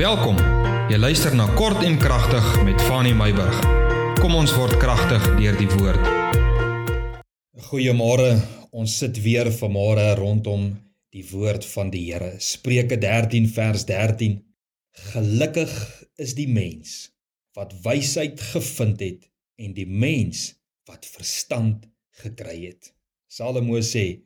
Welkom. 0.00 0.38
Jy 0.88 0.96
luister 0.96 1.34
na 1.36 1.44
Kort 1.58 1.82
en 1.84 1.98
Kragtig 2.00 2.46
met 2.64 2.80
Fanny 2.88 3.10
Meyburg. 3.12 3.58
Kom 4.16 4.32
ons 4.32 4.54
word 4.56 4.78
kragtig 4.80 5.26
deur 5.36 5.58
die 5.58 5.66
woord. 5.74 6.06
Goeiemôre. 7.66 8.30
Ons 8.72 8.94
sit 9.02 9.20
weer 9.20 9.50
vanmôre 9.52 10.06
rondom 10.16 10.70
die 11.12 11.26
woord 11.28 11.68
van 11.74 11.92
die 11.92 12.06
Here. 12.06 12.30
Spreuke 12.40 12.96
13 12.96 13.50
vers 13.52 13.84
13. 13.90 14.38
Gelukkig 15.12 15.76
is 16.16 16.32
die 16.38 16.48
mens 16.48 17.10
wat 17.52 17.76
wysheid 17.84 18.40
gevind 18.54 19.04
het 19.04 19.28
en 19.60 19.76
die 19.76 19.84
mens 19.84 20.46
wat 20.88 21.04
verstand 21.04 21.84
gekry 22.24 22.56
het. 22.70 22.94
Salomo 23.28 23.84
sê, 23.84 24.22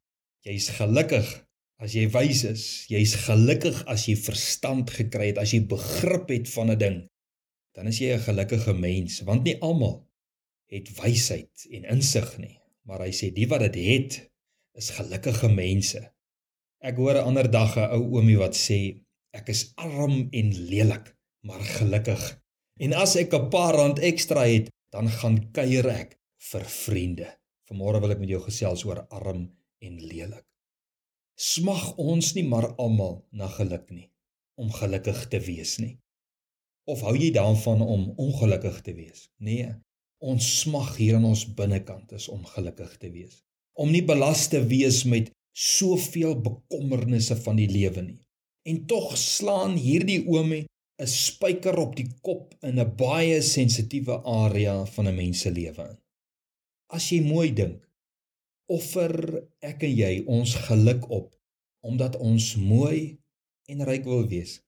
jy's 0.46 0.70
gelukkig 0.78 1.34
As 1.82 1.94
jy 1.96 2.04
wys 2.14 2.44
is, 2.46 2.64
jy's 2.86 3.16
gelukkig 3.26 3.80
as 3.90 4.06
jy 4.06 4.14
verstand 4.14 4.92
gekry 4.94 5.32
het, 5.32 5.40
as 5.42 5.54
jy 5.56 5.64
begrip 5.66 6.30
het 6.30 6.46
van 6.54 6.70
'n 6.70 6.78
ding, 6.78 6.98
dan 7.74 7.90
is 7.90 7.98
jy 7.98 8.14
'n 8.14 8.26
gelukkige 8.26 8.74
mens, 8.74 9.20
want 9.26 9.42
nie 9.44 9.58
almal 9.60 10.06
het 10.70 10.88
wysheid 11.00 11.66
en 11.70 11.84
insig 11.96 12.38
nie, 12.38 12.58
maar 12.86 13.02
hy 13.02 13.10
sê 13.10 13.32
die 13.34 13.48
wat 13.50 13.60
dit 13.66 13.74
het, 13.74 14.30
is 14.74 14.90
gelukkige 14.90 15.48
mense. 15.48 16.00
Ek 16.80 16.96
hoor 16.96 17.18
'n 17.18 17.26
ander 17.26 17.50
dag 17.50 17.76
'n 17.76 17.90
ou 17.90 18.02
oomie 18.16 18.38
wat 18.38 18.54
sê, 18.54 19.02
ek 19.32 19.48
is 19.48 19.72
arm 19.76 20.28
en 20.30 20.48
lelik, 20.70 21.16
maar 21.42 21.60
gelukkig. 21.60 22.40
En 22.78 22.92
as 22.92 23.16
ek 23.16 23.34
'n 23.34 23.50
paar 23.50 23.74
rand 23.74 23.98
ekstra 23.98 24.46
het, 24.46 24.70
dan 24.90 25.08
gaan 25.08 25.50
kuier 25.50 25.88
ek 25.88 26.18
vir 26.38 26.64
vriende. 26.64 27.28
Vanmôre 27.66 28.00
wil 28.00 28.10
ek 28.10 28.20
met 28.20 28.28
jou 28.28 28.40
gesels 28.40 28.84
oor 28.84 29.06
arm 29.10 29.50
en 29.80 29.98
lelik 29.98 30.53
smag 31.40 31.94
ons 32.00 32.34
nie 32.36 32.44
maar 32.46 32.70
almal 32.78 33.22
na 33.30 33.48
geluk 33.58 33.90
nie 33.90 34.10
om 34.60 34.70
gelukkig 34.70 35.24
te 35.32 35.40
wees 35.42 35.78
nie. 35.82 35.96
Of 36.86 37.02
hou 37.02 37.14
jy 37.16 37.32
daarvan 37.34 37.82
om 37.82 38.12
ongelukkig 38.20 38.82
te 38.86 38.94
wees? 38.94 39.28
Nee 39.38 39.72
ons 40.24 40.44
smag 40.62 40.94
hier 40.96 41.18
in 41.18 41.26
ons 41.28 41.42
binnekant 41.58 42.14
is 42.16 42.30
om 42.32 42.44
gelukkig 42.48 42.94
te 43.00 43.10
wees. 43.12 43.42
Om 43.76 43.90
nie 43.92 44.04
belas 44.06 44.46
te 44.48 44.62
wees 44.64 45.02
met 45.04 45.28
soveel 45.52 46.38
bekommernisse 46.40 47.36
van 47.42 47.58
die 47.60 47.68
lewe 47.68 48.06
nie. 48.06 48.22
En 48.64 48.86
tog 48.88 49.10
slaan 49.20 49.76
hierdie 49.76 50.22
oomie 50.24 50.64
'n 51.02 51.10
spyker 51.10 51.76
op 51.82 51.96
die 51.96 52.08
kop 52.22 52.54
in 52.62 52.80
'n 52.80 52.96
baie 52.96 53.42
sensitiewe 53.42 54.22
area 54.24 54.84
van 54.86 55.08
'n 55.08 55.16
mens 55.16 55.40
se 55.40 55.50
lewe 55.50 55.90
as 56.94 57.10
jy 57.10 57.20
mooi 57.24 57.50
dink 57.56 57.83
offer 58.66 59.14
ek 59.60 59.84
en 59.88 59.96
jy 59.96 60.12
ons 60.26 60.54
geluk 60.68 61.08
op 61.10 61.32
omdat 61.84 62.16
ons 62.16 62.54
mooi 62.56 63.18
en 63.68 63.84
ryk 63.84 64.06
wil 64.08 64.24
wees. 64.28 64.60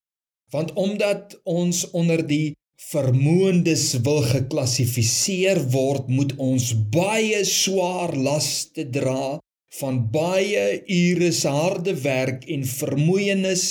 Want 0.52 0.74
omdat 0.76 1.32
ons 1.48 1.86
onder 1.96 2.20
die 2.26 2.52
vermoëndes 2.90 3.86
wil 4.04 4.20
geklassifiseer 4.28 5.62
word, 5.72 6.10
moet 6.12 6.34
ons 6.36 6.74
baie 6.92 7.40
swaar 7.48 8.12
laste 8.20 8.84
dra 8.92 9.38
van 9.80 10.02
baie 10.12 10.82
ure 10.84 11.32
se 11.32 11.52
harde 11.52 11.96
werk 12.04 12.44
en 12.52 12.68
vermoeienis 12.68 13.66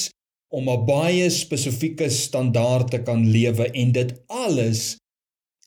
om 0.49 0.69
'n 0.69 0.85
baie 0.85 1.29
spesifieke 1.29 2.09
standaard 2.09 2.91
te 2.91 3.01
kan 3.03 3.29
lewe 3.29 3.69
en 3.71 3.91
dit 3.91 4.11
alles 4.27 4.97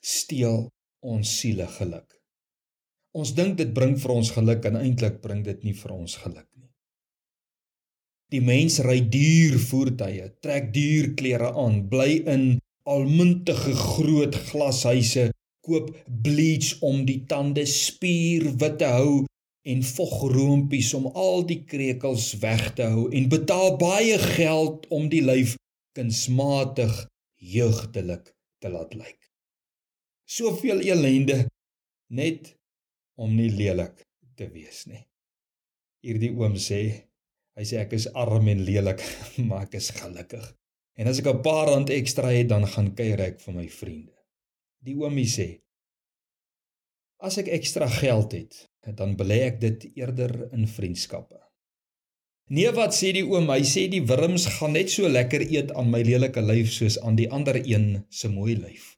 steel 0.02 0.68
ons 1.00 1.38
siele 1.38 1.66
geluk. 1.66 2.17
Ons 3.18 3.32
dink 3.34 3.56
dit 3.58 3.70
bring 3.74 3.96
vir 3.98 4.12
ons 4.14 4.28
geluk 4.30 4.66
en 4.68 4.78
eintlik 4.78 5.18
bring 5.24 5.42
dit 5.46 5.64
nie 5.66 5.74
vir 5.74 5.94
ons 5.96 6.12
geluk 6.22 6.46
nie. 6.54 6.68
Die 8.30 8.42
mens 8.44 8.76
ry 8.84 9.00
duur 9.10 9.56
voertuie, 9.58 10.28
trek 10.44 10.68
duur 10.74 11.14
klere 11.18 11.48
aan, 11.58 11.80
bly 11.90 12.20
in 12.30 12.44
almuntige 12.88 13.74
groot 13.74 14.36
glashuise, 14.50 15.30
koop 15.66 15.90
bleach 16.06 16.76
om 16.84 17.02
die 17.08 17.22
tande 17.28 17.64
spierwit 17.68 18.78
te 18.80 18.92
hou 18.92 19.14
en 19.68 19.82
vogroontjies 19.84 20.92
om 20.96 21.08
al 21.10 21.42
die 21.48 21.60
krekels 21.68 22.30
weg 22.44 22.68
te 22.78 22.86
hou 22.92 23.08
en 23.12 23.26
betaal 23.32 23.74
baie 23.80 24.16
geld 24.38 24.86
om 24.94 25.10
die 25.12 25.24
lyf 25.24 25.56
kunsmatig 25.98 26.94
jeugdelik 27.56 28.30
te 28.62 28.70
laat 28.72 28.94
lyk. 28.94 29.18
Soveel 30.28 30.84
elende 30.86 31.42
net 32.08 32.54
om 33.18 33.34
nie 33.34 33.50
lelik 33.50 34.04
te 34.38 34.48
wees 34.52 34.84
nie. 34.86 35.02
Hierdie 36.06 36.30
oom 36.38 36.54
sê, 36.62 36.82
hy 37.58 37.64
sê 37.66 37.80
ek 37.82 37.96
is 37.98 38.06
arm 38.14 38.46
en 38.50 38.62
lelik, 38.64 39.02
maar 39.48 39.66
ek 39.66 39.78
is 39.80 39.90
gelukkig. 39.96 40.46
En 40.98 41.10
as 41.10 41.20
ek 41.22 41.30
'n 41.30 41.42
paar 41.42 41.66
rand 41.70 41.90
ekstra 41.94 42.30
het, 42.34 42.48
dan 42.50 42.66
gaan 42.66 42.94
kuier 42.94 43.20
ek 43.20 43.40
vir 43.42 43.54
my 43.54 43.66
vriende. 43.70 44.14
Die 44.82 44.94
oomie 44.94 45.26
sê, 45.30 45.48
as 47.18 47.38
ek 47.38 47.50
ekstra 47.50 47.88
geld 47.90 48.32
het, 48.32 48.64
dan 48.96 49.16
belê 49.18 49.42
ek 49.50 49.60
dit 49.60 49.90
eerder 49.98 50.48
in 50.54 50.66
vriendskappe. 50.66 51.38
Nee, 52.48 52.70
wat 52.72 52.94
sê 52.96 53.10
die 53.12 53.26
oom? 53.26 53.50
Hy 53.52 53.64
sê 53.66 53.88
die 53.92 54.04
wurms 54.08 54.46
gaan 54.56 54.72
net 54.72 54.88
so 54.90 55.08
lekker 55.08 55.42
eet 55.44 55.74
aan 55.76 55.90
my 55.92 56.00
lelike 56.00 56.40
lyf 56.40 56.70
soos 56.72 56.96
aan 57.02 57.18
die 57.18 57.28
ander 57.28 57.58
een 57.60 58.06
se 58.08 58.30
mooi 58.32 58.56
lyf. 58.56 58.97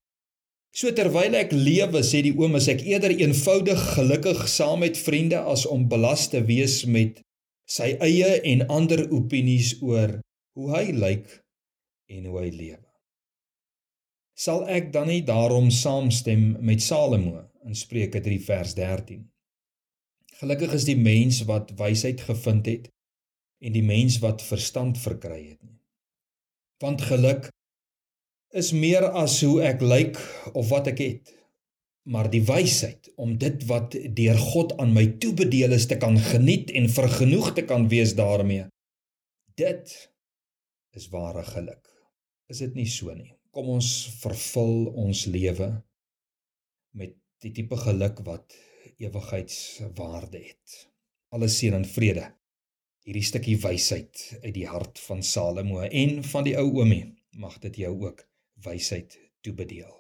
So 0.70 0.92
terwyl 0.94 1.34
ek 1.34 1.50
lewe, 1.50 2.03
sê 2.06 2.20
die 2.22 2.34
oom, 2.38 2.54
is 2.58 2.69
ek 2.70 2.84
eerder 2.86 3.10
eenvoudig 3.16 3.81
gelukkig 3.97 4.44
saam 4.48 4.84
met 4.84 4.98
vriende 4.98 5.41
as 5.53 5.66
om 5.66 5.88
belas 5.91 6.28
te 6.31 6.44
wees 6.47 6.84
met 6.86 7.19
sy 7.70 7.97
eie 8.03 8.36
en 8.53 8.62
ander 8.70 9.03
opinies 9.10 9.76
oor 9.82 10.20
hoe 10.59 10.70
hy 10.76 10.84
lyk 10.94 11.26
en 12.10 12.30
hoe 12.30 12.38
hy 12.38 12.48
lewe. 12.54 12.86
Sal 14.41 14.62
ek 14.72 14.92
dan 14.94 15.10
nie 15.10 15.20
daarom 15.26 15.69
saamstem 15.75 16.54
met 16.64 16.82
Salomo 16.82 17.42
in 17.66 17.76
Spreuke 17.76 18.22
3 18.25 18.38
vers 18.47 18.72
13? 18.78 19.26
Gelukkig 20.41 20.78
is 20.78 20.86
die 20.88 20.97
mens 20.97 21.42
wat 21.50 21.75
wysheid 21.76 22.22
gevind 22.25 22.70
het 22.70 22.88
en 23.60 23.75
die 23.75 23.84
mens 23.84 24.16
wat 24.22 24.41
verstand 24.47 24.97
verkry 25.03 25.42
het 25.50 25.60
nie. 25.60 25.76
Want 26.80 27.04
geluk 27.10 27.50
is 28.53 28.72
meer 28.72 29.06
as 29.15 29.41
hoe 29.47 29.61
ek 29.62 29.83
lyk 29.83 30.19
of 30.55 30.69
wat 30.72 30.91
ek 30.94 31.05
het 31.05 31.37
maar 32.11 32.31
die 32.33 32.43
wysheid 32.43 33.11
om 33.21 33.37
dit 33.38 33.62
wat 33.69 33.94
deur 34.16 34.38
God 34.41 34.72
aan 34.83 34.94
my 34.97 35.06
toebedeel 35.22 35.77
is 35.77 35.87
te 35.87 35.99
kan 36.00 36.16
geniet 36.19 36.72
en 36.75 36.89
vergenoeg 36.91 37.53
te 37.55 37.66
kan 37.69 37.89
wees 37.93 38.16
daarmee 38.19 38.66
dit 39.60 39.93
is 40.97 41.09
ware 41.12 41.44
geluk. 41.47 41.87
Is 42.50 42.62
dit 42.65 42.75
nie 42.75 42.89
so 42.91 43.15
nie? 43.15 43.31
Kom 43.55 43.71
ons 43.77 43.91
vervul 44.21 44.91
ons 44.99 45.27
lewe 45.31 45.71
met 46.99 47.15
die 47.43 47.53
tipe 47.55 47.78
geluk 47.78 48.22
wat 48.27 48.56
ewigheidswaarde 49.00 50.43
het. 50.43 50.77
Alles 51.34 51.56
seën 51.60 51.77
en 51.78 51.87
vrede. 51.87 52.27
Hierdie 53.06 53.25
stukkie 53.25 53.56
wysheid 53.62 54.27
uit 54.43 54.55
die 54.55 54.66
hart 54.69 55.00
van 55.06 55.22
Salomo 55.25 55.81
en 55.87 56.21
van 56.27 56.47
die 56.47 56.56
ou 56.60 56.66
oomie 56.81 57.05
mag 57.41 57.56
dit 57.62 57.81
jou 57.87 57.94
ook 58.03 58.27
wysheid 58.65 59.19
toebedeel. 59.44 59.93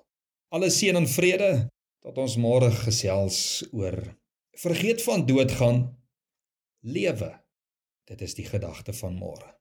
Alle 0.50 0.70
seën 0.70 0.96
en 0.96 1.08
vrede 1.08 1.52
tot 2.04 2.18
ons 2.18 2.36
môre 2.40 2.70
gesels 2.82 3.62
oor 3.72 3.96
vergeet 4.60 5.02
van 5.04 5.26
doodgaan 5.26 5.84
lewe. 6.80 7.30
Dit 8.08 8.20
is 8.26 8.34
die 8.34 8.48
gedagte 8.48 8.92
van 8.96 9.14
môre. 9.14 9.59